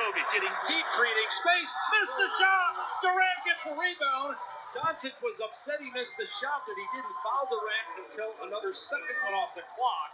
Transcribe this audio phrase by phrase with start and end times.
[0.00, 1.70] Bogut getting deep, creating space.
[1.92, 2.72] Missed the shot.
[3.04, 4.32] Durant gets the rebound.
[4.72, 9.16] Doncic was upset he missed the shot that he didn't foul Durant until another second
[9.24, 10.10] went off the clock.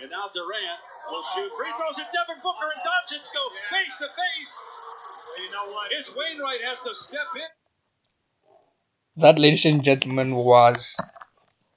[0.00, 0.80] And now Durant
[1.10, 4.52] will shoot free throws, and Devin Booker and Doncic go face to face.
[5.44, 5.92] You know what?
[5.92, 7.50] Ish Wainright has to step in.
[9.20, 10.96] That, ladies and gentlemen, was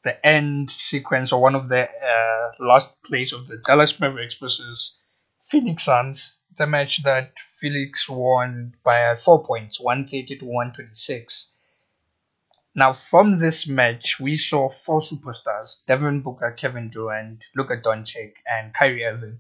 [0.04, 5.00] the end sequence or one of the uh, last plays of the Dallas Mavericks versus
[5.50, 6.38] Phoenix Suns.
[6.62, 11.56] The match that Phoenix won by four points, 130 to 126.
[12.76, 18.76] Now, from this match, we saw four superstars Devin Booker, Kevin Durant, Luka Doncic, and
[18.76, 19.40] Kyrie Irving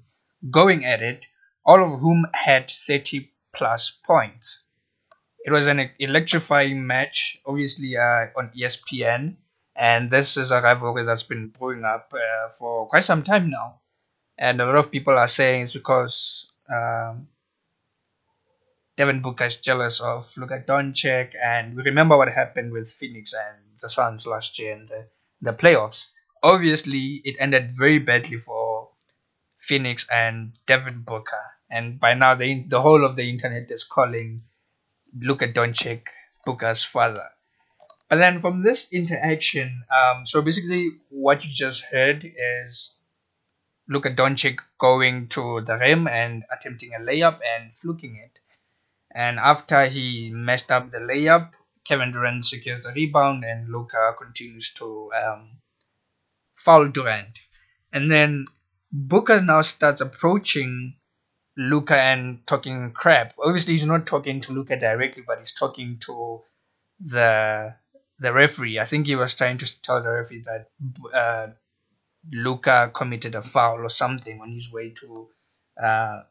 [0.50, 1.28] going at it,
[1.64, 4.66] all of whom had 30 plus points.
[5.46, 9.36] It was an electrifying match, obviously uh, on ESPN,
[9.76, 13.82] and this is a rivalry that's been brewing up uh, for quite some time now.
[14.40, 17.28] And a lot of people are saying it's because um,
[18.96, 23.80] Devin Booker is jealous of Luka Doncic, and we remember what happened with Phoenix and
[23.82, 25.08] the Suns last year in the,
[25.42, 26.08] the playoffs.
[26.44, 28.90] Obviously, it ended very badly for
[29.58, 34.44] Phoenix and Devin Booker, and by now the the whole of the internet is calling
[35.20, 36.04] Luka Doncic
[36.46, 37.30] Booker's father.
[38.10, 42.96] But then from this interaction, um, so basically what you just heard is
[43.92, 48.40] Luka Doncic going to the rim and attempting a layup and fluking it.
[49.14, 51.52] And after he messed up the layup,
[51.84, 55.58] Kevin Durant secures the rebound and Luka continues to um,
[56.56, 57.38] foul Durant.
[57.92, 58.46] And then
[58.94, 60.96] Booker now starts approaching
[61.58, 63.34] Luka and talking crap.
[63.44, 66.42] Obviously, he's not talking to Luka directly, but he's talking to
[67.00, 67.76] the
[68.20, 68.80] the referee.
[68.80, 70.70] I think he was trying to tell the referee that
[71.14, 71.48] uh,
[72.32, 75.30] Luka committed a foul or something on his way to
[75.82, 76.22] uh,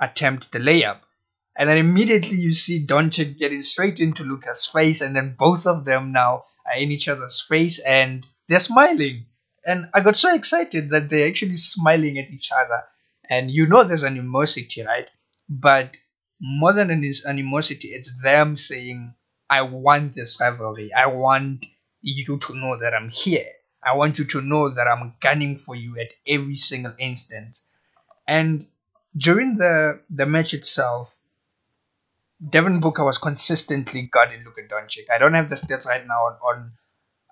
[0.00, 1.00] attempt the layup.
[1.58, 5.84] And then immediately you see Doncic getting straight into Luka's face, and then both of
[5.84, 9.26] them now are in each other's face and they're smiling.
[9.64, 12.84] And I got so excited that they're actually smiling at each other.
[13.28, 15.08] And you know there's animosity, right?
[15.48, 15.96] But
[16.40, 19.14] more than an animosity, it's them saying,
[19.48, 20.92] I want this rivalry.
[20.92, 21.66] I want
[22.02, 23.46] you to know that I'm here.
[23.86, 27.60] I want you to know that I'm gunning for you at every single instant.
[28.26, 28.66] And
[29.16, 31.22] during the the match itself,
[32.50, 35.08] Devin Booker was consistently guarding Luka Doncic.
[35.10, 36.72] I don't have the stats right now on, on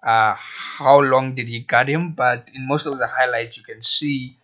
[0.02, 3.82] uh, how long did he guard him, but in most of the highlights you can
[3.82, 4.36] see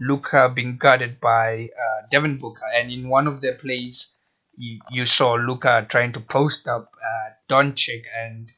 [0.00, 4.14] Luka being guarded by uh, Devin Booker, and in one of their plays
[4.56, 8.50] you, you saw Luka trying to post up uh, Doncic and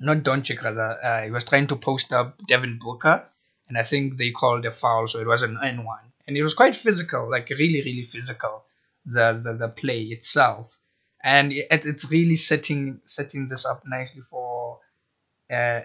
[0.00, 0.98] not Doncic rather.
[1.02, 3.24] Uh, he was trying to post up Devin Booker,
[3.68, 6.42] and I think they called a foul, so it was an and one, and it
[6.42, 8.64] was quite physical, like really really physical
[9.04, 10.76] the the, the play itself,
[11.22, 14.80] and it, it's really setting setting this up nicely for
[15.50, 15.80] uh,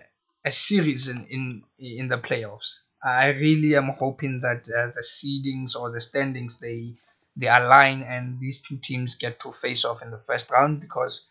[0.45, 2.79] a series in, in in the playoffs.
[3.03, 6.94] I really am hoping that uh, the seedings or the standings they
[7.35, 11.27] they align and these two teams get to face off in the first round because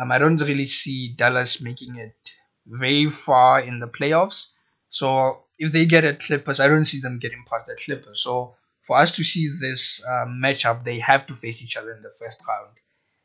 [0.00, 2.16] um, I don't really see Dallas making it
[2.66, 4.52] very far in the playoffs.
[4.88, 8.22] So if they get a Clippers, I don't see them getting past the Clippers.
[8.22, 8.54] So
[8.86, 12.12] for us to see this uh, matchup, they have to face each other in the
[12.18, 12.76] first round,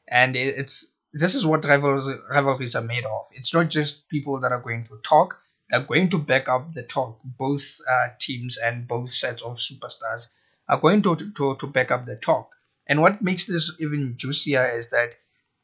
[0.07, 3.25] and it's this is what rivalries rivalries are made of.
[3.33, 6.83] It's not just people that are going to talk; they're going to back up the
[6.83, 7.19] talk.
[7.23, 10.27] Both uh, teams and both sets of superstars
[10.67, 12.49] are going to, to to back up the talk.
[12.87, 15.15] And what makes this even juicier is that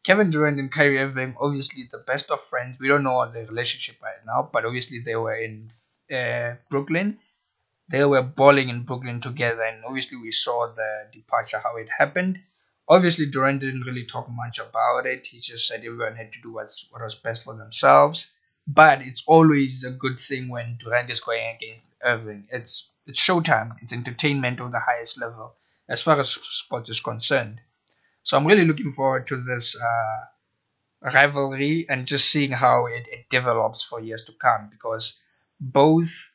[0.04, 2.80] Kevin Durant and Kyrie Irving, obviously the best of friends.
[2.80, 5.70] We don't know their relationship right now, but obviously they were in
[6.12, 7.20] uh, Brooklyn
[7.90, 12.40] they were balling in Brooklyn together, and obviously we saw the departure, how it happened.
[12.88, 15.28] Obviously, Durant didn't really talk much about it.
[15.28, 18.32] He just said everyone had to do what's, what was best for themselves.
[18.68, 22.48] But it's always a good thing when Durant is going against Irving.
[22.52, 23.74] It's it's showtime.
[23.82, 25.56] It's entertainment of the highest level
[25.88, 27.62] as far as sports is concerned.
[28.24, 33.30] So I'm really looking forward to this uh, rivalry and just seeing how it, it
[33.30, 35.20] develops for years to come because
[35.60, 36.32] both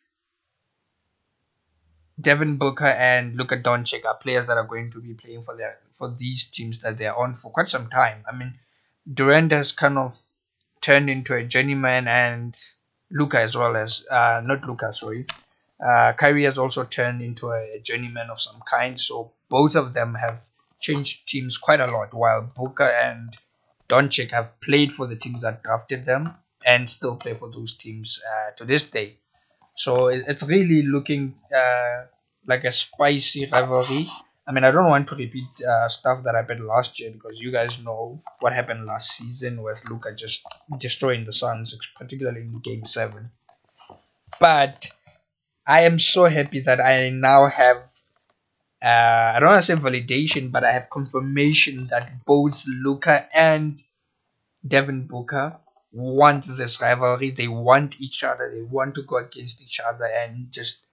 [2.21, 5.79] Devin Booker and Luka Doncic are players that are going to be playing for their
[5.93, 8.25] for these teams that they're on for quite some time.
[8.31, 8.55] I mean,
[9.13, 10.21] Durant has kind of
[10.81, 12.57] turned into a journeyman, and
[13.11, 15.27] Luka as well as uh, not Luka, sorry.
[15.85, 19.01] Uh, Kyrie has also turned into a journeyman of some kind.
[19.01, 20.41] So both of them have
[20.85, 22.13] changed teams quite a lot.
[22.13, 23.35] While Booker and
[23.89, 26.35] Doncic have played for the teams that drafted them
[26.67, 29.17] and still play for those teams uh, to this day.
[29.77, 32.05] So it's really looking uh,
[32.47, 34.05] like a spicy rivalry.
[34.47, 37.51] I mean, I don't want to repeat uh, stuff that happened last year because you
[37.51, 40.45] guys know what happened last season with Luka just
[40.79, 43.31] destroying the Suns, particularly in Game Seven.
[44.39, 44.87] But
[45.67, 47.79] I am so happy that I now have.
[48.85, 53.81] Uh, I don't want to say validation, but I have confirmation that both Luka and
[54.67, 55.59] Devin Booker
[55.91, 57.31] want this rivalry.
[57.31, 58.51] They want each other.
[58.55, 60.87] They want to go against each other and just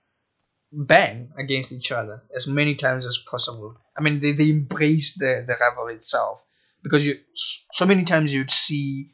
[0.72, 3.76] bang against each other as many times as possible.
[3.98, 6.42] I mean, they, they embrace the, the rivalry itself
[6.84, 9.12] because you so many times you'd see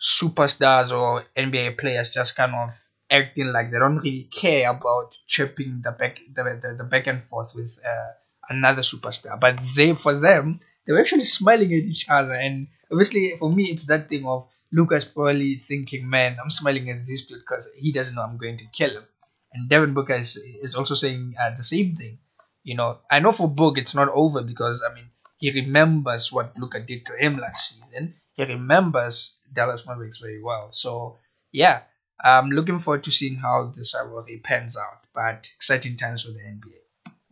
[0.00, 2.70] superstars or NBA players just kind of
[3.10, 7.22] acting like they don't really care about chipping the back the, the, the back and
[7.22, 8.08] forth with uh,
[8.50, 9.38] another superstar.
[9.38, 13.64] But they for them they were actually smiling at each other and obviously for me
[13.64, 17.92] it's that thing of Luka's probably thinking, man, I'm smiling at this dude because he
[17.92, 19.04] doesn't know I'm going to kill him.
[19.52, 22.18] And Devin Booker is, is also saying uh, the same thing.
[22.64, 26.58] You know, I know for Book it's not over because, I mean, he remembers what
[26.58, 28.14] Luka did to him last season.
[28.34, 30.68] He remembers Dallas Mavericks very well.
[30.72, 31.16] So,
[31.50, 31.82] yeah,
[32.22, 35.04] I'm looking forward to seeing how this rivalry pans out.
[35.14, 36.78] But exciting times for the NBA.